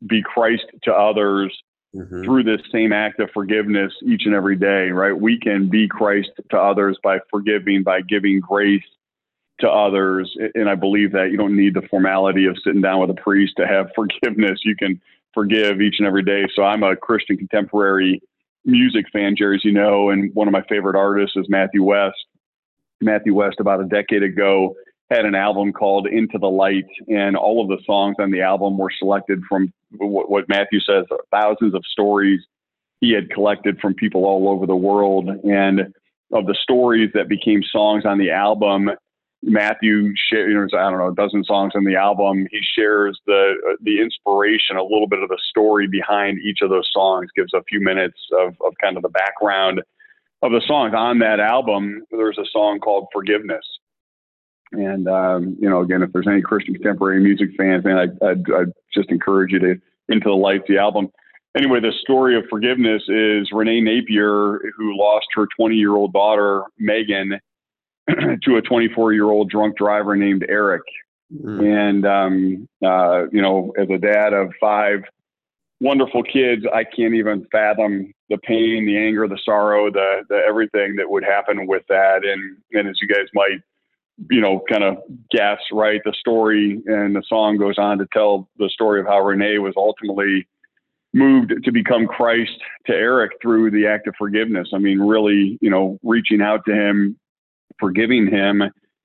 be 0.07 0.23
Christ 0.23 0.65
to 0.83 0.93
others 0.93 1.57
mm-hmm. 1.95 2.25
through 2.25 2.43
this 2.43 2.61
same 2.73 2.93
act 2.93 3.21
of 3.21 3.31
forgiveness 3.33 3.93
each 4.05 4.23
and 4.27 4.35
every 4.35 4.57
day. 4.57 4.91
Right? 4.91 5.19
We 5.19 5.39
can 5.39 5.69
be 5.69 5.89
Christ 5.89 6.31
to 6.51 6.59
others 6.59 6.99
by 7.03 7.19
forgiving, 7.31 7.83
by 7.83 8.03
giving 8.03 8.41
grace 8.41 8.83
to 9.61 9.69
others. 9.71 10.35
And 10.55 10.69
I 10.69 10.75
believe 10.75 11.13
that 11.13 11.31
you 11.31 11.39
don't 11.39 11.57
need 11.57 11.75
the 11.75 11.87
formality 11.89 12.47
of 12.47 12.57
sitting 12.63 12.83
down 12.83 13.01
with 13.01 13.11
a 13.11 13.21
priest 13.21 13.55
to 13.57 13.67
have 13.67 13.91
forgiveness. 13.95 14.61
You 14.65 14.77
can 14.77 15.01
forgive 15.37 15.81
each 15.81 15.97
and 15.99 16.09
every 16.09 16.25
day. 16.25 16.47
So 16.57 16.65
I'm 16.65 16.83
a 16.83 16.97
Christian 16.97 17.37
contemporary 17.37 18.21
music 18.65 19.05
fan, 19.13 19.37
Jerry, 19.37 19.57
as 19.57 19.65
you 19.65 19.73
know, 19.73 20.11
and 20.11 20.35
one 20.35 20.49
of 20.49 20.53
my 20.53 20.63
favorite 20.69 20.97
artists 20.97 21.37
is 21.37 21.47
Matthew 21.49 21.85
West. 21.85 22.17
Matthew 23.01 23.35
West, 23.35 23.61
about 23.61 23.81
a 23.81 23.85
decade 23.85 24.23
ago, 24.23 24.75
had 25.11 25.25
an 25.25 25.35
album 25.35 25.73
called 25.73 26.09
Into 26.09 26.39
the 26.39 26.49
Light, 26.49 26.87
and 27.07 27.37
all 27.37 27.63
of 27.63 27.69
the 27.69 27.83
songs 27.85 28.17
on 28.19 28.31
the 28.31 28.41
album 28.41 28.79
were 28.79 28.91
selected 28.99 29.41
from 29.49 29.73
what, 29.99 30.31
what 30.31 30.49
Matthew 30.49 30.81
says 30.81 31.05
thousands 31.31 31.75
of 31.75 31.85
stories 31.87 32.41
he 33.01 33.13
had 33.13 33.31
collected 33.31 33.79
from 33.79 33.95
people 33.95 34.25
all 34.25 34.49
over 34.49 34.67
the 34.67 34.75
world. 34.75 35.29
And 35.29 35.93
of 36.33 36.47
the 36.47 36.57
stories 36.61 37.11
that 37.15 37.29
became 37.29 37.63
songs 37.71 38.05
on 38.05 38.19
the 38.19 38.31
album, 38.31 38.91
Matthew 39.43 40.13
shares, 40.31 40.73
I 40.75 40.91
don't 40.91 40.99
know, 40.99 41.09
a 41.09 41.15
dozen 41.15 41.45
songs 41.45 41.73
on 41.77 41.85
the 41.85 41.95
album. 41.95 42.47
He 42.51 42.61
shares 42.77 43.21
the 43.27 43.77
the 43.83 44.01
inspiration, 44.01 44.77
a 44.77 44.83
little 44.83 45.07
bit 45.07 45.23
of 45.23 45.29
the 45.29 45.39
story 45.51 45.87
behind 45.87 46.39
each 46.39 46.59
of 46.63 46.71
those 46.71 46.89
songs. 46.93 47.29
Gives 47.37 47.55
a 47.55 47.63
few 47.69 47.81
minutes 47.81 48.19
of, 48.33 48.57
of 48.65 48.73
kind 48.81 48.97
of 48.97 49.03
the 49.03 49.09
background 49.09 49.83
of 50.43 50.53
the 50.53 50.63
songs 50.67 50.95
on 50.97 51.19
that 51.21 51.41
album. 51.41 52.05
There's 52.11 52.39
a 52.39 52.47
song 52.51 52.81
called 52.81 53.09
"Forgiveness," 53.13 53.65
and 54.73 55.07
um, 55.07 55.57
you 55.61 55.69
know, 55.69 55.81
again, 55.81 56.03
if 56.03 56.13
there's 56.13 56.29
any 56.29 56.43
Christian 56.43 56.75
contemporary 56.75 57.23
music 57.23 57.51
fans, 57.57 57.85
man, 57.85 57.99
I 57.99 58.27
I'd, 58.27 58.51
I'd 58.51 58.73
just 58.95 59.11
encourage 59.11 59.53
you 59.53 59.59
to 59.61 59.75
into 60.09 60.29
the 60.29 60.37
light 60.37 60.67
the 60.67 60.79
album. 60.79 61.09
Anyway, 61.57 61.81
the 61.81 61.93
story 62.03 62.37
of 62.37 62.45
forgiveness 62.51 63.03
is 63.09 63.49
Renee 63.53 63.81
Napier, 63.81 64.61
who 64.77 64.97
lost 64.97 65.27
her 65.35 65.47
20 65.57 65.75
year 65.75 65.95
old 65.95 66.13
daughter 66.13 66.63
Megan 66.79 67.41
to 68.43 68.57
a 68.57 68.63
24 68.63 69.13
year 69.13 69.25
old 69.25 69.51
drunk 69.51 69.77
driver 69.77 70.17
named 70.17 70.45
Eric. 70.49 70.83
Mm. 71.35 71.89
And, 71.89 72.07
um, 72.07 72.69
uh, 72.85 73.29
you 73.33 73.43
know, 73.43 73.73
as 73.79 73.89
a 73.91 73.99
dad 73.99 74.33
of 74.33 74.53
five 74.61 75.01
wonderful 75.81 76.23
kids, 76.23 76.65
I 76.73 76.85
can't 76.85 77.15
even 77.15 77.47
fathom 77.51 78.13
the 78.29 78.39
pain, 78.39 78.87
the 78.87 78.97
anger, 78.97 79.27
the 79.29 79.39
sorrow, 79.45 79.91
the, 79.91 80.23
the 80.29 80.41
everything 80.49 80.97
that 80.97 81.11
would 81.11 81.25
happen 81.25 81.67
with 81.67 81.83
that. 81.89 82.25
And, 82.25 82.57
and 82.73 82.89
as 82.89 82.97
you 83.01 83.09
guys 83.09 83.27
might, 83.35 83.61
you 84.31 84.41
know, 84.41 84.63
kind 84.71 84.85
of 84.85 84.99
guess, 85.31 85.59
right, 85.73 86.01
the 86.05 86.15
story 86.19 86.81
and 86.87 87.15
the 87.15 87.23
song 87.29 87.59
goes 87.59 87.77
on 87.77 87.99
to 87.99 88.07
tell 88.13 88.49
the 88.57 88.71
story 88.71 89.01
of 89.01 89.07
how 89.07 89.21
Renee 89.21 89.59
was 89.59 89.75
ultimately 89.77 90.47
moved 91.13 91.53
to 91.65 91.73
become 91.73 92.07
Christ 92.07 92.59
to 92.87 92.93
Eric 92.93 93.33
through 93.43 93.71
the 93.71 93.87
act 93.87 94.07
of 94.07 94.15
forgiveness. 94.17 94.69
I 94.75 94.79
mean, 94.79 95.01
really, 95.01 95.59
you 95.61 95.71
know, 95.71 95.99
reaching 96.03 96.41
out 96.41 96.65
to 96.67 96.75
him, 96.75 97.19
forgiving 97.79 98.27
him 98.27 98.63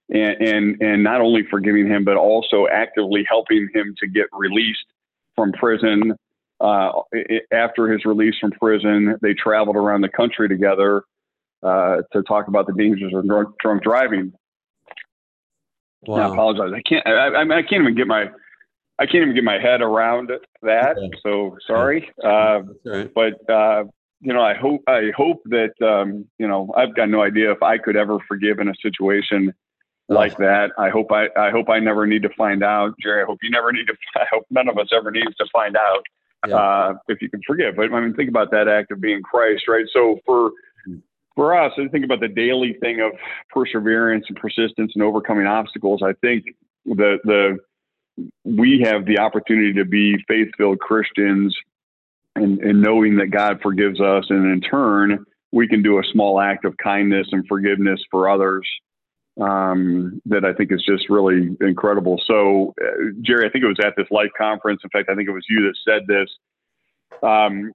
and, 0.09 0.41
and, 0.41 0.81
and 0.81 1.03
not 1.03 1.21
only 1.21 1.43
forgiving 1.49 1.87
him, 1.87 2.03
but 2.03 2.17
also 2.17 2.67
actively 2.71 3.25
helping 3.27 3.69
him 3.73 3.95
to 3.99 4.07
get 4.07 4.27
released 4.33 4.85
from 5.35 5.51
prison. 5.53 6.13
Uh, 6.59 6.91
after 7.51 7.91
his 7.91 8.05
release 8.05 8.35
from 8.39 8.51
prison, 8.51 9.15
they 9.21 9.33
traveled 9.33 9.75
around 9.75 10.01
the 10.01 10.09
country 10.09 10.47
together 10.47 11.03
uh, 11.63 11.97
to 12.11 12.21
talk 12.23 12.47
about 12.47 12.67
the 12.67 12.73
dangers 12.73 13.13
of 13.15 13.25
drunk, 13.25 13.55
drunk 13.59 13.83
driving. 13.83 14.33
Wow. 16.05 16.29
I 16.29 16.33
apologize. 16.33 16.71
I 16.75 16.81
can't. 16.87 17.05
I, 17.07 17.41
I, 17.41 17.61
can't 17.61 17.83
even 17.83 17.95
get 17.95 18.07
my. 18.07 18.25
I 18.99 19.05
can't 19.05 19.23
even 19.23 19.35
get 19.35 19.43
my 19.43 19.59
head 19.59 19.81
around 19.81 20.31
that. 20.63 20.97
Okay. 20.97 21.11
So 21.23 21.57
sorry. 21.67 22.11
Uh, 22.23 22.61
right. 22.85 23.11
But 23.13 23.49
uh, 23.49 23.83
you 24.21 24.33
know, 24.33 24.41
I 24.41 24.53
hope 24.53 24.83
I 24.87 25.11
hope 25.15 25.41
that 25.45 25.73
um, 25.81 26.25
you 26.37 26.47
know 26.47 26.71
I've 26.77 26.95
got 26.95 27.09
no 27.09 27.21
idea 27.21 27.51
if 27.51 27.61
I 27.63 27.77
could 27.77 27.95
ever 27.95 28.19
forgive 28.27 28.59
in 28.59 28.69
a 28.69 28.73
situation 28.81 29.53
oh. 30.09 30.13
like 30.13 30.37
that. 30.37 30.71
I 30.77 30.89
hope 30.89 31.11
I 31.11 31.27
I 31.35 31.49
hope 31.49 31.69
I 31.69 31.79
never 31.79 32.05
need 32.05 32.21
to 32.21 32.29
find 32.37 32.63
out, 32.63 32.93
Jerry. 33.01 33.23
I 33.23 33.25
hope 33.25 33.39
you 33.41 33.49
never 33.49 33.71
need 33.71 33.87
to. 33.87 33.95
I 34.15 34.25
hope 34.31 34.45
none 34.49 34.69
of 34.69 34.77
us 34.77 34.89
ever 34.93 35.11
needs 35.11 35.35
to 35.37 35.45
find 35.51 35.75
out 35.75 36.03
yeah. 36.47 36.55
uh, 36.55 36.93
if 37.07 37.21
you 37.21 37.29
can 37.29 37.41
forgive. 37.45 37.75
But 37.75 37.91
I 37.91 37.99
mean, 37.99 38.13
think 38.13 38.29
about 38.29 38.51
that 38.51 38.67
act 38.67 38.91
of 38.91 39.01
being 39.01 39.23
Christ, 39.23 39.63
right? 39.67 39.85
So 39.91 40.19
for 40.25 40.51
for 41.35 41.57
us, 41.57 41.73
I 41.77 41.87
think 41.87 42.05
about 42.05 42.19
the 42.19 42.27
daily 42.27 42.73
thing 42.79 42.99
of 43.01 43.13
perseverance 43.49 44.25
and 44.27 44.37
persistence 44.37 44.91
and 44.93 45.03
overcoming 45.03 45.47
obstacles. 45.47 46.01
I 46.03 46.13
think 46.21 46.45
the 46.85 47.17
the 47.23 47.57
we 48.43 48.81
have 48.85 49.05
the 49.05 49.17
opportunity 49.17 49.73
to 49.73 49.85
be 49.85 50.23
faith 50.27 50.49
filled 50.57 50.79
Christians 50.79 51.55
and, 52.35 52.59
and 52.59 52.81
knowing 52.81 53.17
that 53.17 53.27
God 53.27 53.59
forgives 53.61 53.99
us, 53.99 54.25
and 54.29 54.51
in 54.51 54.61
turn, 54.61 55.25
we 55.51 55.67
can 55.67 55.83
do 55.83 55.99
a 55.99 56.03
small 56.11 56.39
act 56.39 56.65
of 56.65 56.75
kindness 56.77 57.27
and 57.31 57.45
forgiveness 57.47 57.99
for 58.09 58.29
others 58.29 58.67
um, 59.39 60.21
that 60.25 60.45
I 60.45 60.53
think 60.53 60.71
is 60.71 60.83
just 60.87 61.09
really 61.09 61.55
incredible. 61.61 62.21
So, 62.25 62.73
uh, 62.81 63.11
Jerry, 63.21 63.47
I 63.47 63.51
think 63.51 63.63
it 63.63 63.67
was 63.67 63.79
at 63.83 63.93
this 63.97 64.07
life 64.11 64.31
conference. 64.37 64.81
In 64.83 64.89
fact, 64.89 65.09
I 65.09 65.15
think 65.15 65.29
it 65.29 65.33
was 65.33 65.45
you 65.49 65.63
that 65.63 65.75
said 65.85 66.07
this. 66.07 66.29
Um, 67.23 67.71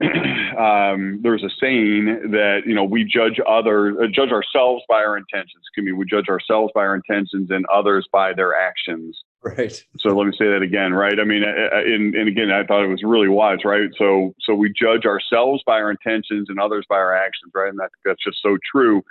um, 0.58 1.20
there's 1.22 1.42
a 1.42 1.50
saying 1.60 2.30
that 2.30 2.60
you 2.66 2.74
know 2.74 2.84
we 2.84 3.04
judge 3.04 3.40
others, 3.48 3.96
uh, 4.00 4.06
judge 4.06 4.30
ourselves 4.30 4.82
by 4.88 5.02
our 5.02 5.16
intentions. 5.16 5.62
Excuse 5.62 5.86
me, 5.86 5.92
we 5.92 6.06
judge 6.06 6.28
ourselves 6.28 6.72
by 6.74 6.82
our 6.82 6.94
intentions, 6.94 7.50
and 7.50 7.66
others 7.66 8.06
by 8.12 8.32
their 8.32 8.54
actions. 8.56 9.18
Right. 9.42 9.72
So 10.00 10.10
let 10.10 10.26
me 10.26 10.32
say 10.36 10.46
that 10.46 10.62
again, 10.62 10.92
right? 10.92 11.18
I 11.20 11.24
mean, 11.24 11.44
and, 11.44 12.14
and 12.14 12.28
again, 12.28 12.50
I 12.50 12.64
thought 12.64 12.82
it 12.82 12.88
was 12.88 13.02
really 13.04 13.28
wise, 13.28 13.60
right? 13.64 13.88
So, 13.96 14.34
so 14.40 14.54
we 14.54 14.72
judge 14.72 15.04
ourselves 15.06 15.62
by 15.64 15.74
our 15.74 15.90
intentions 15.90 16.48
and 16.48 16.58
others 16.58 16.84
by 16.88 16.96
our 16.96 17.14
actions, 17.14 17.52
right? 17.54 17.68
And 17.68 17.78
that, 17.78 17.90
that's 18.04 18.22
just 18.22 18.38
so 18.42 18.58
true. 18.70 19.02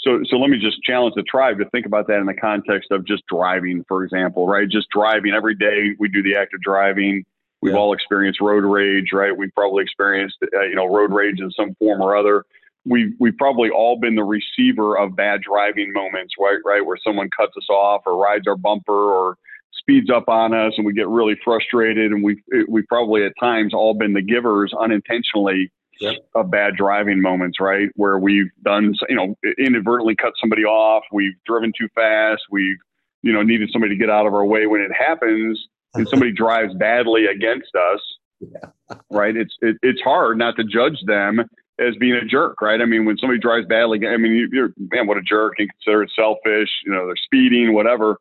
So, 0.00 0.20
so 0.28 0.36
let 0.36 0.48
me 0.48 0.58
just 0.58 0.82
challenge 0.82 1.14
the 1.16 1.22
tribe 1.22 1.58
to 1.58 1.68
think 1.70 1.84
about 1.84 2.06
that 2.08 2.18
in 2.18 2.26
the 2.26 2.34
context 2.34 2.90
of 2.92 3.06
just 3.06 3.24
driving, 3.26 3.84
for 3.86 4.04
example, 4.04 4.46
right? 4.46 4.68
Just 4.68 4.88
driving 4.88 5.34
every 5.34 5.54
day. 5.54 5.94
We 5.98 6.08
do 6.08 6.22
the 6.22 6.34
act 6.34 6.54
of 6.54 6.62
driving. 6.62 7.24
We've 7.60 7.74
yeah. 7.74 7.78
all 7.78 7.92
experienced 7.92 8.40
road 8.40 8.64
rage, 8.64 9.10
right? 9.12 9.36
We've 9.36 9.54
probably 9.54 9.82
experienced, 9.82 10.36
uh, 10.42 10.62
you 10.62 10.74
know, 10.74 10.86
road 10.86 11.12
rage 11.12 11.40
in 11.40 11.50
some 11.50 11.74
form 11.78 12.00
or 12.00 12.16
other. 12.16 12.44
We've, 12.86 13.14
we've 13.18 13.36
probably 13.36 13.70
all 13.70 13.98
been 13.98 14.14
the 14.14 14.24
receiver 14.24 14.98
of 14.98 15.14
bad 15.14 15.42
driving 15.42 15.92
moments, 15.92 16.34
right? 16.38 16.58
Right. 16.64 16.84
Where 16.84 16.98
someone 17.02 17.28
cuts 17.34 17.52
us 17.56 17.68
off 17.70 18.02
or 18.06 18.16
rides 18.16 18.46
our 18.46 18.56
bumper 18.56 18.92
or 18.92 19.36
speeds 19.84 20.10
up 20.10 20.28
on 20.28 20.54
us 20.54 20.72
and 20.76 20.86
we 20.86 20.92
get 20.92 21.08
really 21.08 21.36
frustrated. 21.44 22.10
And 22.10 22.24
we've, 22.24 22.40
we've 22.68 22.86
probably 22.88 23.24
at 23.24 23.32
times 23.38 23.74
all 23.74 23.94
been 23.94 24.14
the 24.14 24.22
givers 24.22 24.72
unintentionally 24.78 25.70
yep. 26.00 26.14
of 26.34 26.50
bad 26.50 26.74
driving 26.76 27.20
moments, 27.20 27.60
right? 27.60 27.90
Where 27.94 28.18
we've 28.18 28.50
done, 28.62 28.94
you 29.08 29.16
know, 29.16 29.36
inadvertently 29.58 30.16
cut 30.16 30.32
somebody 30.40 30.64
off. 30.64 31.04
We've 31.12 31.34
driven 31.46 31.72
too 31.78 31.88
fast. 31.94 32.42
We've, 32.50 32.78
you 33.22 33.32
know, 33.32 33.42
needed 33.42 33.70
somebody 33.72 33.94
to 33.94 33.98
get 33.98 34.10
out 34.10 34.26
of 34.26 34.34
our 34.34 34.44
way 34.44 34.66
when 34.66 34.80
it 34.80 34.90
happens 34.92 35.62
and 35.94 36.08
somebody 36.08 36.32
drives 36.36 36.74
badly 36.74 37.26
against 37.26 37.74
us. 37.74 38.00
Yeah. 38.40 38.96
right. 39.10 39.36
It's, 39.36 39.54
it, 39.60 39.76
it's 39.82 40.00
hard 40.00 40.38
not 40.38 40.56
to 40.56 40.64
judge 40.64 40.98
them 41.06 41.40
as 41.78 41.94
being 41.98 42.14
a 42.14 42.24
jerk, 42.24 42.60
right? 42.62 42.80
I 42.80 42.84
mean, 42.84 43.04
when 43.04 43.18
somebody 43.18 43.40
drives 43.40 43.66
badly, 43.66 44.00
I 44.06 44.16
mean, 44.16 44.48
you're, 44.52 44.72
man, 44.92 45.06
what 45.06 45.16
a 45.18 45.22
jerk. 45.22 45.54
and 45.58 45.68
consider 45.70 46.04
it 46.04 46.12
selfish, 46.14 46.70
you 46.86 46.92
know, 46.92 47.06
they're 47.06 47.16
speeding, 47.16 47.74
whatever. 47.74 48.16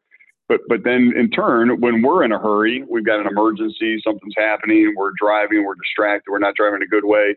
But 0.50 0.62
but 0.68 0.84
then 0.84 1.14
in 1.16 1.30
turn, 1.30 1.80
when 1.80 2.02
we're 2.02 2.24
in 2.24 2.32
a 2.32 2.40
hurry, 2.40 2.84
we've 2.90 3.06
got 3.06 3.20
an 3.20 3.28
emergency, 3.28 4.02
something's 4.04 4.36
happening, 4.38 4.94
we're 4.96 5.12
driving, 5.18 5.64
we're 5.64 5.76
distracted, 5.76 6.32
we're 6.32 6.40
not 6.40 6.56
driving 6.56 6.82
a 6.82 6.88
good 6.88 7.06
way. 7.06 7.36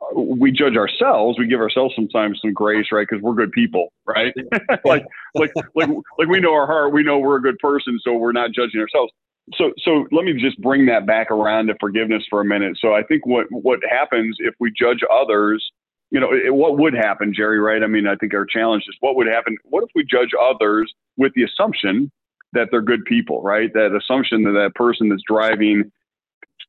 Uh, 0.00 0.20
we 0.20 0.52
judge 0.52 0.76
ourselves. 0.76 1.38
We 1.38 1.46
give 1.46 1.60
ourselves 1.60 1.94
sometimes 1.96 2.38
some 2.40 2.52
grace, 2.52 2.86
right? 2.92 3.06
Because 3.08 3.22
we're 3.22 3.34
good 3.34 3.52
people, 3.52 3.92
right? 4.06 4.32
like 4.84 5.04
like 5.34 5.52
like 5.74 5.88
like 6.18 6.28
we 6.28 6.40
know 6.40 6.54
our 6.54 6.66
heart, 6.66 6.92
we 6.92 7.02
know 7.02 7.18
we're 7.18 7.36
a 7.36 7.42
good 7.42 7.58
person, 7.58 7.98
so 8.02 8.14
we're 8.14 8.32
not 8.32 8.52
judging 8.52 8.80
ourselves. 8.80 9.12
So 9.54 9.72
so 9.78 10.06
let 10.12 10.24
me 10.24 10.32
just 10.34 10.60
bring 10.60 10.86
that 10.86 11.06
back 11.06 11.30
around 11.30 11.66
to 11.66 11.74
forgiveness 11.80 12.22
for 12.30 12.40
a 12.40 12.44
minute. 12.44 12.78
So 12.80 12.94
I 12.94 13.02
think 13.02 13.26
what 13.26 13.46
what 13.50 13.80
happens 13.88 14.36
if 14.38 14.54
we 14.60 14.70
judge 14.70 15.00
others 15.12 15.72
you 16.10 16.20
know, 16.20 16.32
it, 16.32 16.54
what 16.54 16.78
would 16.78 16.94
happen, 16.94 17.34
Jerry, 17.34 17.58
right? 17.58 17.82
I 17.82 17.88
mean, 17.88 18.06
I 18.06 18.14
think 18.14 18.34
our 18.34 18.46
challenge 18.46 18.84
is 18.88 18.94
what 19.00 19.16
would 19.16 19.26
happen? 19.26 19.56
What 19.64 19.82
if 19.82 19.90
we 19.96 20.04
judge 20.04 20.30
others 20.40 20.92
with 21.16 21.32
the 21.34 21.42
assumption 21.42 22.12
that 22.54 22.68
they're 22.70 22.82
good 22.82 23.04
people, 23.04 23.42
right? 23.42 23.72
That 23.74 23.96
assumption 23.96 24.44
that 24.44 24.52
that 24.52 24.74
person 24.74 25.08
that's 25.08 25.22
driving 25.26 25.90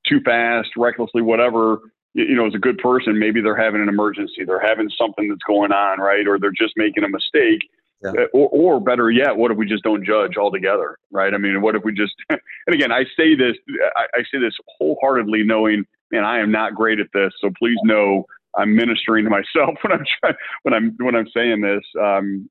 too 0.08 0.20
fast, 0.22 0.70
recklessly, 0.78 1.22
whatever, 1.22 1.80
you 2.14 2.36
know, 2.36 2.48
is 2.48 2.56
a 2.56 2.60
good 2.60 2.78
person. 2.78 3.20
Maybe 3.20 3.42
they're 3.42 3.56
having 3.56 3.82
an 3.82 3.90
emergency, 3.90 4.44
they're 4.46 4.60
having 4.60 4.90
something 4.98 5.30
that's 5.30 5.44
going 5.48 5.72
on, 5.72 6.00
right? 6.00 6.28
Or 6.28 6.40
they're 6.40 6.52
just 6.52 6.74
making 6.76 7.04
a 7.04 7.10
mistake. 7.10 7.62
Yeah. 8.04 8.12
Uh, 8.12 8.26
or, 8.34 8.50
or 8.50 8.82
better 8.82 9.10
yet, 9.10 9.38
what 9.38 9.52
if 9.52 9.58
we 9.58 9.66
just 9.66 9.84
don't 9.84 10.06
judge 10.06 10.38
altogether, 10.38 10.98
right? 11.12 11.34
I 11.34 11.38
mean, 11.38 11.62
what 11.62 11.76
if 11.76 11.84
we 11.84 11.94
just, 11.94 12.14
and 12.30 12.40
again, 12.68 12.92
I 12.92 13.04
say 13.18 13.36
this, 13.36 13.56
I, 13.96 14.06
I 14.14 14.20
say 14.32 14.40
this 14.40 14.54
wholeheartedly 14.78 15.44
knowing, 15.44 15.86
man, 16.12 16.24
I 16.24 16.40
am 16.40 16.52
not 16.52 16.76
great 16.76 17.00
at 17.00 17.08
this. 17.14 17.32
So 17.40 17.52
please 17.58 17.78
know 17.84 18.26
I'm 18.58 18.76
ministering 18.76 19.24
to 19.24 19.30
myself 19.30 19.76
when 19.82 19.94
I'm 19.94 20.06
trying, 20.20 20.36
when 20.64 20.74
I'm, 20.74 20.96
when 21.00 21.16
I'm 21.16 21.28
saying 21.34 21.62
this. 21.62 21.84
Um, 22.00 22.50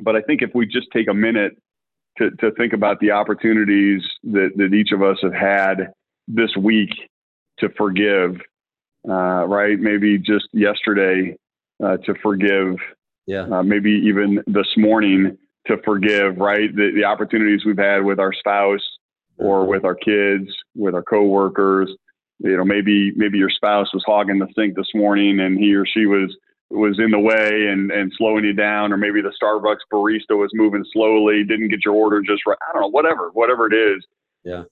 but 0.00 0.16
I 0.16 0.22
think 0.22 0.42
if 0.42 0.50
we 0.54 0.66
just 0.66 0.88
take 0.92 1.08
a 1.08 1.14
minute 1.14 1.60
to, 2.18 2.30
to 2.32 2.50
think 2.52 2.72
about 2.72 3.00
the 3.00 3.10
opportunities 3.10 4.02
that, 4.24 4.50
that 4.56 4.74
each 4.74 4.92
of 4.92 5.02
us 5.02 5.18
have 5.22 5.34
had 5.34 5.92
this 6.26 6.50
week 6.56 6.90
to 7.58 7.68
forgive, 7.76 8.36
uh, 9.08 9.46
right? 9.46 9.78
Maybe 9.78 10.18
just 10.18 10.48
yesterday 10.52 11.36
uh, 11.82 11.96
to 11.98 12.14
forgive, 12.22 12.76
yeah. 13.26 13.42
Uh, 13.42 13.62
maybe 13.62 13.90
even 13.90 14.42
this 14.46 14.68
morning 14.78 15.36
to 15.66 15.76
forgive, 15.84 16.38
right? 16.38 16.74
The, 16.74 16.92
the 16.94 17.04
opportunities 17.04 17.64
we've 17.66 17.76
had 17.76 18.02
with 18.02 18.18
our 18.18 18.32
spouse 18.32 18.80
or 19.36 19.66
with 19.66 19.84
our 19.84 19.94
kids, 19.94 20.48
with 20.74 20.94
our 20.94 21.02
coworkers. 21.02 21.90
You 22.38 22.56
know, 22.56 22.64
maybe 22.64 23.12
maybe 23.16 23.36
your 23.36 23.50
spouse 23.50 23.92
was 23.92 24.02
hogging 24.06 24.38
the 24.38 24.48
sink 24.56 24.76
this 24.76 24.88
morning, 24.94 25.40
and 25.40 25.58
he 25.58 25.74
or 25.74 25.84
she 25.84 26.06
was 26.06 26.34
was 26.70 26.98
in 26.98 27.10
the 27.10 27.18
way 27.18 27.68
and, 27.68 27.90
and 27.90 28.12
slowing 28.16 28.44
you 28.44 28.52
down, 28.52 28.92
or 28.92 28.96
maybe 28.96 29.22
the 29.22 29.32
Starbucks 29.42 29.78
barista 29.92 30.36
was 30.36 30.50
moving 30.52 30.84
slowly, 30.92 31.44
didn't 31.44 31.68
get 31.68 31.84
your 31.84 31.94
order 31.94 32.20
just 32.20 32.46
right. 32.46 32.58
I 32.68 32.72
don't 32.72 32.82
know, 32.82 32.88
whatever, 32.88 33.30
whatever 33.32 33.66
it 33.66 33.74
is. 33.74 34.04
Yeah. 34.44 34.64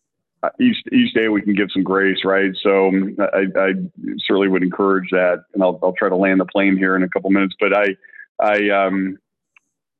Uh, 0.42 0.50
each 0.60 0.76
each 0.92 1.14
day 1.14 1.28
we 1.28 1.40
can 1.40 1.54
give 1.54 1.68
some 1.72 1.82
grace, 1.82 2.18
right? 2.24 2.52
So 2.62 2.88
um, 2.88 3.16
I, 3.18 3.46
I 3.58 3.72
certainly 4.18 4.48
would 4.48 4.62
encourage 4.62 5.08
that, 5.10 5.44
and 5.54 5.62
I'll 5.62 5.78
I'll 5.82 5.94
try 5.94 6.10
to 6.10 6.16
land 6.16 6.40
the 6.40 6.44
plane 6.44 6.76
here 6.76 6.94
in 6.94 7.02
a 7.02 7.08
couple 7.08 7.30
minutes. 7.30 7.54
But 7.58 7.74
I 7.74 7.96
I 8.38 8.68
um 8.68 9.18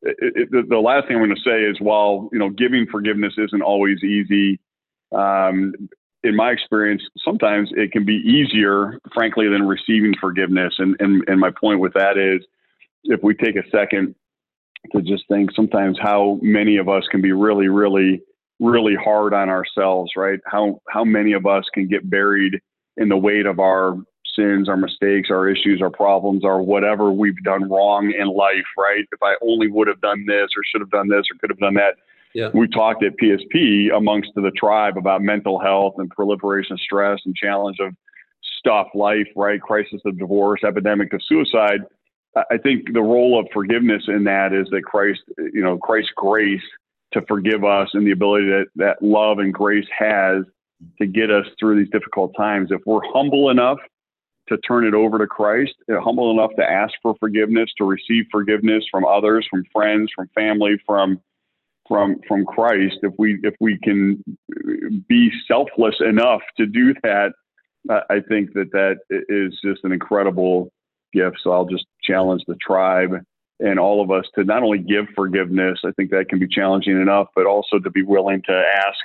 it, 0.03 0.17
it, 0.21 0.51
the, 0.51 0.63
the 0.69 0.79
last 0.79 1.09
thing 1.09 1.17
I'm 1.17 1.25
going 1.25 1.35
to 1.35 1.43
say 1.43 1.63
is 1.63 1.81
while 1.81 2.29
you 2.33 2.39
know 2.39 2.51
giving 2.51 2.87
forgiveness 2.87 3.33
isn't 3.39 3.63
always 3.63 4.03
easy, 4.05 4.61
um, 5.11 5.73
in 6.27 6.35
my 6.35 6.51
experience, 6.51 7.03
sometimes 7.25 7.71
it 7.73 7.93
can 7.93 8.05
be 8.05 8.17
easier, 8.17 8.99
frankly, 9.15 9.49
than 9.49 9.67
receiving 9.67 10.13
forgiveness. 10.21 10.75
And, 10.79 10.97
and, 10.99 11.23
and 11.29 11.39
my 11.39 11.51
point 11.51 11.81
with 11.81 11.95
that 11.95 12.19
is 12.19 12.45
if 13.05 13.23
we 13.23 13.35
take 13.35 13.57
a 13.57 13.69
second 13.71 14.15
to 14.93 15.03
just 15.03 15.25
think 15.29 15.51
sometimes 15.55 15.97
how 16.01 16.39
many 16.43 16.79
of 16.79 16.89
us 16.89 17.05
can 17.11 17.23
be 17.23 17.33
really, 17.33 17.69
really, 17.69 18.21
really 18.59 18.97
hard 18.97 19.35
on 19.35 19.49
ourselves, 19.49 20.13
right? 20.17 20.41
How, 20.47 20.81
how 20.89 21.05
many 21.05 21.33
of 21.33 21.47
us 21.47 21.65
can 21.73 21.87
get 21.87 22.09
buried 22.11 22.61
in 22.97 23.09
the 23.09 23.17
weight 23.17 23.47
of 23.47 23.61
our 23.61 23.97
sins, 24.35 24.69
our 24.69 24.77
mistakes, 24.77 25.29
our 25.31 25.49
issues, 25.49 25.81
our 25.81 25.91
problems, 25.91 26.45
our 26.45 26.61
whatever 26.61 27.13
we've 27.13 27.43
done 27.45 27.71
wrong 27.71 28.13
in 28.19 28.27
life, 28.27 28.67
right? 28.77 29.05
If 29.13 29.23
I 29.23 29.37
only 29.43 29.71
would 29.71 29.89
have 29.89 30.01
done 30.01 30.25
this 30.27 30.49
or 30.57 30.63
should 30.65 30.81
have 30.81 30.91
done 30.91 31.09
this 31.09 31.25
or 31.31 31.39
could 31.41 31.51
have 31.51 31.59
done 31.59 31.75
that 31.75 31.95
yeah. 32.37 32.51
We 32.53 32.69
talked 32.69 33.03
at 33.03 33.17
PSP 33.17 33.97
amongst 33.97 34.29
the 34.35 34.51
tribe 34.55 34.99
about 34.99 35.23
mental 35.23 35.59
health 35.59 35.95
and 35.97 36.11
proliferation 36.11 36.75
of 36.75 36.81
stress 36.81 37.19
and 37.25 37.35
challenge 37.35 37.79
of 37.81 37.95
stuff, 38.59 38.89
life, 38.95 39.27
right? 39.35 39.59
Crisis 39.59 40.03
of 40.05 40.19
divorce, 40.19 40.61
epidemic 40.63 41.15
of 41.15 41.23
suicide. 41.27 41.81
I 42.51 42.59
think 42.59 42.93
the 42.93 43.01
role 43.01 43.41
of 43.41 43.47
forgiveness 43.55 44.03
in 44.09 44.25
that 44.25 44.53
is 44.53 44.69
that 44.71 44.83
Christ, 44.85 45.21
you 45.39 45.63
know, 45.63 45.79
Christ's 45.79 46.13
grace 46.15 46.61
to 47.15 47.23
forgive 47.27 47.65
us 47.65 47.89
and 47.95 48.07
the 48.07 48.11
ability 48.11 48.49
that, 48.49 48.67
that 48.77 49.03
love 49.03 49.39
and 49.39 49.55
grace 49.55 49.87
has 49.99 50.45
to 50.99 51.07
get 51.07 51.31
us 51.31 51.47
through 51.59 51.83
these 51.83 51.91
difficult 51.91 52.35
times. 52.37 52.71
If 52.71 52.83
we're 52.85 53.01
humble 53.15 53.49
enough 53.49 53.79
to 54.51 54.59
turn 54.59 54.85
it 54.85 54.93
over 54.93 55.17
to 55.17 55.27
Christ, 55.27 55.73
uh, 55.91 56.03
humble 56.03 56.31
enough 56.31 56.51
to 56.59 56.71
ask 56.71 56.93
for 57.01 57.15
forgiveness, 57.19 57.71
to 57.79 57.85
receive 57.85 58.27
forgiveness 58.31 58.85
from 58.91 59.07
others, 59.07 59.47
from 59.51 59.65
friends, 59.73 60.11
from 60.15 60.29
family, 60.35 60.77
from 60.85 61.19
from 61.89 62.21
from 62.27 62.45
Christ, 62.45 62.99
if 63.03 63.13
we 63.19 63.39
if 63.43 63.55
we 63.61 63.79
can 63.79 64.23
be 65.09 65.31
selfless 65.47 65.97
enough 66.01 66.43
to 66.57 66.67
do 66.67 66.95
that, 67.03 67.33
I 67.89 68.21
think 68.29 68.53
that 68.55 68.73
that 68.73 68.99
is 69.11 69.59
just 69.65 69.85
an 69.85 69.93
incredible 69.93 70.71
gift. 71.13 71.39
So 71.43 71.53
I'll 71.53 71.67
just 71.67 71.87
challenge 72.03 72.43
the 72.47 72.57
tribe 72.57 73.13
and 73.61 73.79
all 73.79 74.03
of 74.03 74.11
us 74.11 74.25
to 74.35 74.45
not 74.45 74.63
only 74.63 74.79
give 74.79 75.07
forgiveness. 75.15 75.79
I 75.85 75.91
think 75.93 76.11
that 76.11 76.29
can 76.29 76.39
be 76.39 76.49
challenging 76.49 77.01
enough, 77.01 77.29
but 77.35 77.47
also 77.47 77.79
to 77.79 77.91
be 77.91 78.03
willing 78.03 78.43
to 78.47 78.53
ask 78.53 78.99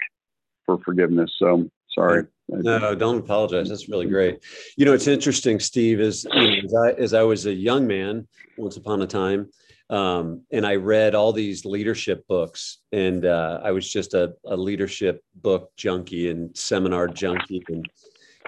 for 0.66 0.78
forgiveness. 0.84 1.32
So 1.38 1.70
sorry. 1.94 2.26
No, 2.50 2.96
don't 2.96 3.20
apologize. 3.20 3.70
That's 3.70 3.88
really 3.88 4.08
great. 4.08 4.40
You 4.76 4.86
know, 4.86 4.94
it's 4.94 5.08
interesting, 5.08 5.60
Steve, 5.60 6.02
is 6.02 6.26
you 6.34 6.64
know, 6.64 6.66
as, 6.66 6.74
I, 6.74 7.02
as 7.02 7.14
I 7.14 7.24
was 7.24 7.46
a 7.46 7.54
young 7.54 7.88
man 7.88 8.28
once 8.58 8.76
upon 8.76 9.02
a 9.02 9.08
time, 9.08 9.50
um, 9.92 10.44
and 10.52 10.66
I 10.66 10.76
read 10.76 11.16
all 11.16 11.34
these 11.34 11.66
leadership 11.66 12.26
books, 12.28 12.78
and 12.94 13.26
uh, 13.26 13.60
I 13.62 13.72
was 13.72 13.92
just 13.92 14.14
a, 14.14 14.34
a, 14.46 14.56
leadership 14.56 15.22
book 15.36 15.70
junkie 15.76 16.30
and 16.30 16.56
seminar 16.58 17.10
junkie, 17.10 17.62
and 17.68 17.86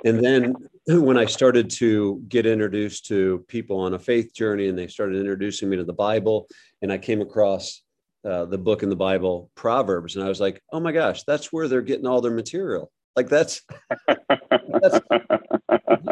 and 0.05 0.23
then 0.23 0.55
when 0.87 1.17
I 1.17 1.25
started 1.25 1.69
to 1.71 2.23
get 2.29 2.45
introduced 2.45 3.07
to 3.07 3.43
people 3.49 3.77
on 3.77 3.93
a 3.93 3.99
faith 3.99 4.33
journey, 4.33 4.69
and 4.69 4.77
they 4.77 4.87
started 4.87 5.19
introducing 5.19 5.69
me 5.69 5.75
to 5.75 5.83
the 5.83 5.91
Bible, 5.91 6.47
and 6.81 6.93
I 6.93 6.97
came 6.97 7.19
across 7.19 7.81
uh, 8.23 8.45
the 8.45 8.57
book 8.57 8.81
in 8.81 8.89
the 8.89 8.95
Bible, 8.95 9.51
Proverbs, 9.53 10.15
and 10.15 10.23
I 10.23 10.29
was 10.29 10.39
like, 10.39 10.63
oh 10.71 10.79
my 10.79 10.93
gosh, 10.93 11.23
that's 11.23 11.51
where 11.51 11.67
they're 11.67 11.81
getting 11.81 12.07
all 12.07 12.21
their 12.21 12.31
material. 12.31 12.89
Like 13.17 13.27
that's, 13.27 13.61
that's 14.07 14.99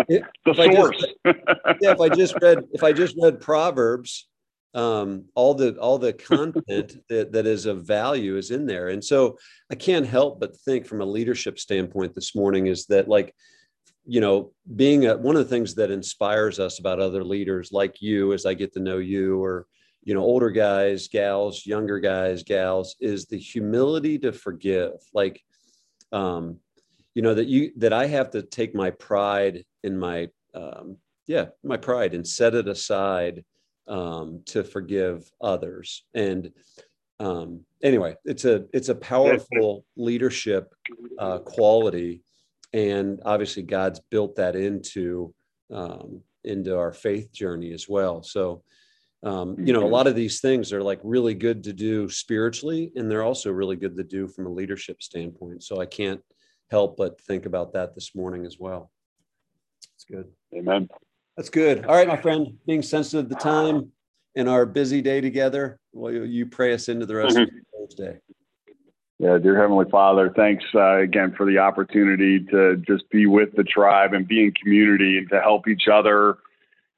the 0.07 0.25
source. 0.45 0.97
Just, 0.99 1.15
yeah, 1.79 1.91
if 1.93 2.01
I 2.01 2.09
just 2.09 2.35
read 2.41 2.65
if 2.73 2.83
I 2.83 2.91
just 2.91 3.15
read 3.17 3.39
Proverbs 3.39 4.27
um, 4.73 5.25
all 5.35 5.53
the 5.53 5.75
all 5.77 5.97
the 5.97 6.13
content 6.13 6.97
that, 7.09 7.31
that 7.33 7.45
is 7.45 7.65
of 7.65 7.85
value 7.85 8.37
is 8.37 8.51
in 8.51 8.65
there. 8.65 8.89
And 8.89 9.03
so 9.03 9.37
i 9.71 9.75
can't 9.75 10.05
help 10.05 10.39
but 10.39 10.57
think 10.57 10.85
from 10.85 11.01
a 11.01 11.05
leadership 11.05 11.59
standpoint 11.59 12.13
this 12.13 12.35
morning 12.35 12.67
is 12.67 12.85
that 12.87 13.07
like 13.07 13.33
you 14.05 14.19
know 14.19 14.51
being 14.75 15.05
a, 15.05 15.17
one 15.17 15.35
of 15.35 15.43
the 15.43 15.49
things 15.49 15.75
that 15.75 15.91
inspires 15.91 16.59
us 16.59 16.79
about 16.79 16.99
other 16.99 17.23
leaders 17.23 17.71
like 17.71 18.01
you 18.01 18.33
as 18.33 18.45
i 18.45 18.53
get 18.53 18.73
to 18.73 18.79
know 18.79 18.97
you 18.97 19.41
or 19.41 19.67
you 20.03 20.13
know 20.13 20.21
older 20.21 20.49
guys 20.49 21.07
gals 21.07 21.65
younger 21.65 21.99
guys 21.99 22.43
gals 22.43 22.95
is 22.99 23.25
the 23.25 23.37
humility 23.37 24.17
to 24.17 24.31
forgive. 24.31 24.93
Like 25.13 25.41
um 26.11 26.57
you 27.13 27.21
know 27.21 27.33
that 27.33 27.47
you 27.47 27.71
that 27.77 27.93
i 27.93 28.05
have 28.07 28.31
to 28.31 28.41
take 28.41 28.73
my 28.75 28.89
pride 28.91 29.63
in 29.83 29.97
my 29.97 30.29
um 30.53 30.97
yeah 31.27 31.45
my 31.63 31.77
pride 31.77 32.13
and 32.13 32.27
set 32.27 32.55
it 32.55 32.67
aside 32.67 33.43
um 33.87 34.41
to 34.45 34.63
forgive 34.63 35.29
others. 35.41 36.03
And 36.13 36.51
um 37.19 37.61
anyway 37.83 38.15
it's 38.25 38.45
a 38.45 38.65
it's 38.73 38.89
a 38.89 38.95
powerful 38.95 39.85
leadership 39.95 40.73
uh 41.19 41.39
quality. 41.39 42.21
And 42.73 43.21
obviously 43.25 43.63
god's 43.63 43.99
built 43.99 44.35
that 44.35 44.55
into 44.55 45.33
um 45.71 46.21
into 46.43 46.77
our 46.77 46.93
faith 46.93 47.31
journey 47.31 47.73
as 47.73 47.87
well. 47.87 48.23
So 48.23 48.63
um, 49.23 49.55
you 49.59 49.71
know 49.71 49.85
a 49.85 49.87
lot 49.87 50.07
of 50.07 50.15
these 50.15 50.41
things 50.41 50.73
are 50.73 50.81
like 50.81 50.99
really 51.03 51.35
good 51.35 51.63
to 51.65 51.73
do 51.73 52.09
spiritually 52.09 52.91
and 52.95 53.09
they're 53.09 53.23
also 53.23 53.51
really 53.51 53.75
good 53.75 53.95
to 53.97 54.03
do 54.03 54.27
from 54.27 54.47
a 54.47 54.49
leadership 54.49 55.03
standpoint. 55.03 55.63
So 55.63 55.79
i 55.79 55.85
can't 55.85 56.21
help 56.71 56.97
but 56.97 57.21
think 57.21 57.45
about 57.45 57.73
that 57.73 57.93
this 57.93 58.15
morning 58.15 58.45
as 58.45 58.57
well. 58.57 58.89
It's 59.95 60.05
good. 60.05 60.27
Amen 60.55 60.87
that's 61.37 61.49
good 61.49 61.85
all 61.85 61.95
right 61.95 62.07
my 62.07 62.17
friend 62.17 62.57
being 62.65 62.81
sensitive 62.81 63.29
to 63.29 63.35
the 63.35 63.41
time 63.41 63.91
and 64.35 64.47
our 64.49 64.65
busy 64.65 65.01
day 65.01 65.21
together 65.21 65.79
well 65.93 66.11
you 66.11 66.45
pray 66.45 66.73
us 66.73 66.89
into 66.89 67.05
the 67.05 67.15
rest 67.15 67.35
mm-hmm. 67.35 67.83
of 67.83 67.89
the 67.89 67.95
day 67.95 68.17
yeah, 69.21 69.37
dear 69.37 69.55
Heavenly 69.55 69.85
Father, 69.91 70.33
thanks 70.35 70.65
uh, 70.73 70.97
again 70.97 71.35
for 71.37 71.45
the 71.45 71.59
opportunity 71.59 72.43
to 72.45 72.77
just 72.87 73.07
be 73.11 73.27
with 73.27 73.49
the 73.55 73.63
tribe 73.63 74.13
and 74.13 74.27
be 74.27 74.45
in 74.45 74.51
community 74.53 75.19
and 75.19 75.29
to 75.29 75.39
help 75.39 75.67
each 75.67 75.87
other 75.87 76.39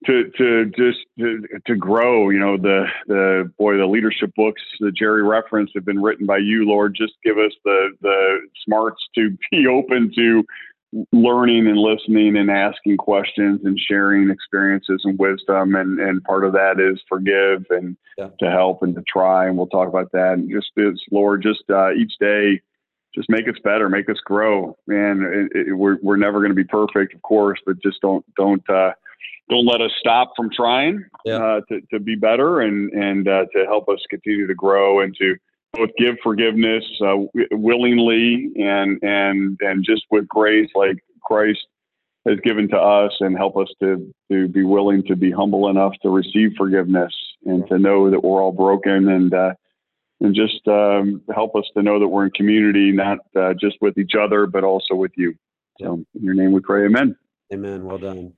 to 0.06 0.32
to 0.38 0.66
just 0.68 1.00
to, 1.20 1.46
to 1.68 1.76
grow. 1.76 2.30
You 2.30 2.40
know, 2.40 2.56
the 2.56 2.86
the 3.08 3.52
boy, 3.58 3.76
the 3.76 3.86
leadership 3.86 4.32
books 4.38 4.62
that 4.80 4.96
Jerry 4.96 5.22
referenced 5.22 5.74
have 5.76 5.84
been 5.84 6.02
written 6.02 6.26
by 6.26 6.38
you, 6.38 6.66
Lord. 6.66 6.96
Just 6.96 7.14
give 7.26 7.38
us 7.38 7.52
the 7.66 7.90
the 8.00 8.40
smarts 8.64 9.04
to 9.16 9.38
be 9.52 9.68
open 9.68 10.10
to 10.16 10.46
learning 11.12 11.68
and 11.68 11.78
listening 11.78 12.38
and 12.38 12.52
asking 12.52 12.98
questions 12.98 13.62
and 13.64 13.80
sharing 13.80 14.30
experiences 14.30 15.02
and 15.04 15.18
wisdom 15.18 15.76
and 15.76 16.00
and 16.00 16.24
part 16.24 16.46
of 16.46 16.54
that 16.54 16.80
is 16.80 17.02
forgive 17.10 17.66
and 17.72 17.98
yeah. 18.18 18.30
to 18.40 18.50
help 18.50 18.84
and 18.84 18.94
to 18.94 19.04
try 19.08 19.48
and 19.48 19.58
we'll 19.58 19.68
talk 19.68 19.88
about 19.88 20.12
that 20.12 20.34
and 20.34 20.52
just 20.52 20.72
is 20.78 21.02
lord 21.12 21.42
just 21.42 21.64
uh, 21.72 21.92
each 21.94 22.14
day 22.20 22.62
just 23.16 23.30
make 23.30 23.48
us 23.48 23.56
better 23.64 23.90
make 23.90 24.08
us 24.08 24.20
grow 24.24 24.78
man 24.86 25.50
it, 25.52 25.68
it, 25.68 25.74
we're, 25.74 25.98
we're 26.04 26.18
never 26.18 26.40
going 26.40 26.52
to 26.52 26.56
be 26.56 26.64
perfect 26.64 27.14
of 27.16 27.22
course 27.24 27.60
but 27.66 27.82
just 27.82 28.00
don't 28.02 28.26
don't 28.36 28.68
uh, 28.70 28.92
don't 29.50 29.66
let 29.66 29.82
us 29.82 29.92
stop 30.00 30.34
from 30.36 30.50
trying 30.52 31.04
yeah. 31.26 31.38
uh, 31.38 31.62
to, 31.70 31.82
to 31.92 32.00
be 32.00 32.16
better 32.16 32.62
and 32.62 32.92
and 32.92 33.28
uh, 33.28 33.46
to 33.56 33.66
help 33.66 33.90
us 33.90 34.00
continue 34.12 34.46
to 34.46 34.56
grow 34.56 35.00
and 35.00 35.16
to 35.18 35.36
both 35.74 35.90
give 35.98 36.16
forgiveness 36.22 36.84
uh, 37.02 37.16
willingly 37.52 38.52
and 38.56 39.00
and 39.02 39.58
and 39.62 39.84
just 39.84 40.04
with 40.12 40.28
grace 40.28 40.70
like 40.76 40.98
Christ 41.24 41.66
has 42.28 42.40
given 42.42 42.70
to 42.70 42.78
us 42.78 43.12
and 43.20 43.36
help 43.38 43.58
us 43.58 43.70
to 43.82 44.14
to 44.32 44.48
be 44.48 44.64
willing 44.64 45.04
to 45.08 45.16
be 45.16 45.32
humble 45.32 45.70
enough 45.70 45.94
to 46.04 46.10
receive 46.10 46.52
forgiveness 46.58 47.14
and 47.46 47.68
to 47.68 47.80
know 47.80 48.10
that 48.10 48.24
we're 48.24 48.42
all 48.42 48.52
broken 48.52 49.10
and 49.10 49.34
uh, 49.34 49.54
and 50.22 50.36
just 50.36 50.66
um, 50.68 51.22
help 51.34 51.56
us 51.56 51.66
to 51.76 51.84
know 51.84 52.00
that 52.00 52.08
we're 52.08 52.26
in 52.26 52.32
community 52.32 52.92
not 52.92 53.20
uh, 53.36 53.54
just 53.54 53.78
with 53.82 53.98
each 53.98 54.14
other 54.20 54.46
but 54.46 54.64
also 54.64 54.96
with 54.96 55.12
you. 55.18 55.34
So 55.82 55.94
in 56.16 56.24
your 56.24 56.36
name 56.36 56.52
we 56.52 56.62
pray. 56.62 56.86
Amen. 56.86 57.16
Amen. 57.52 57.84
Well 57.84 57.98
done 57.98 58.34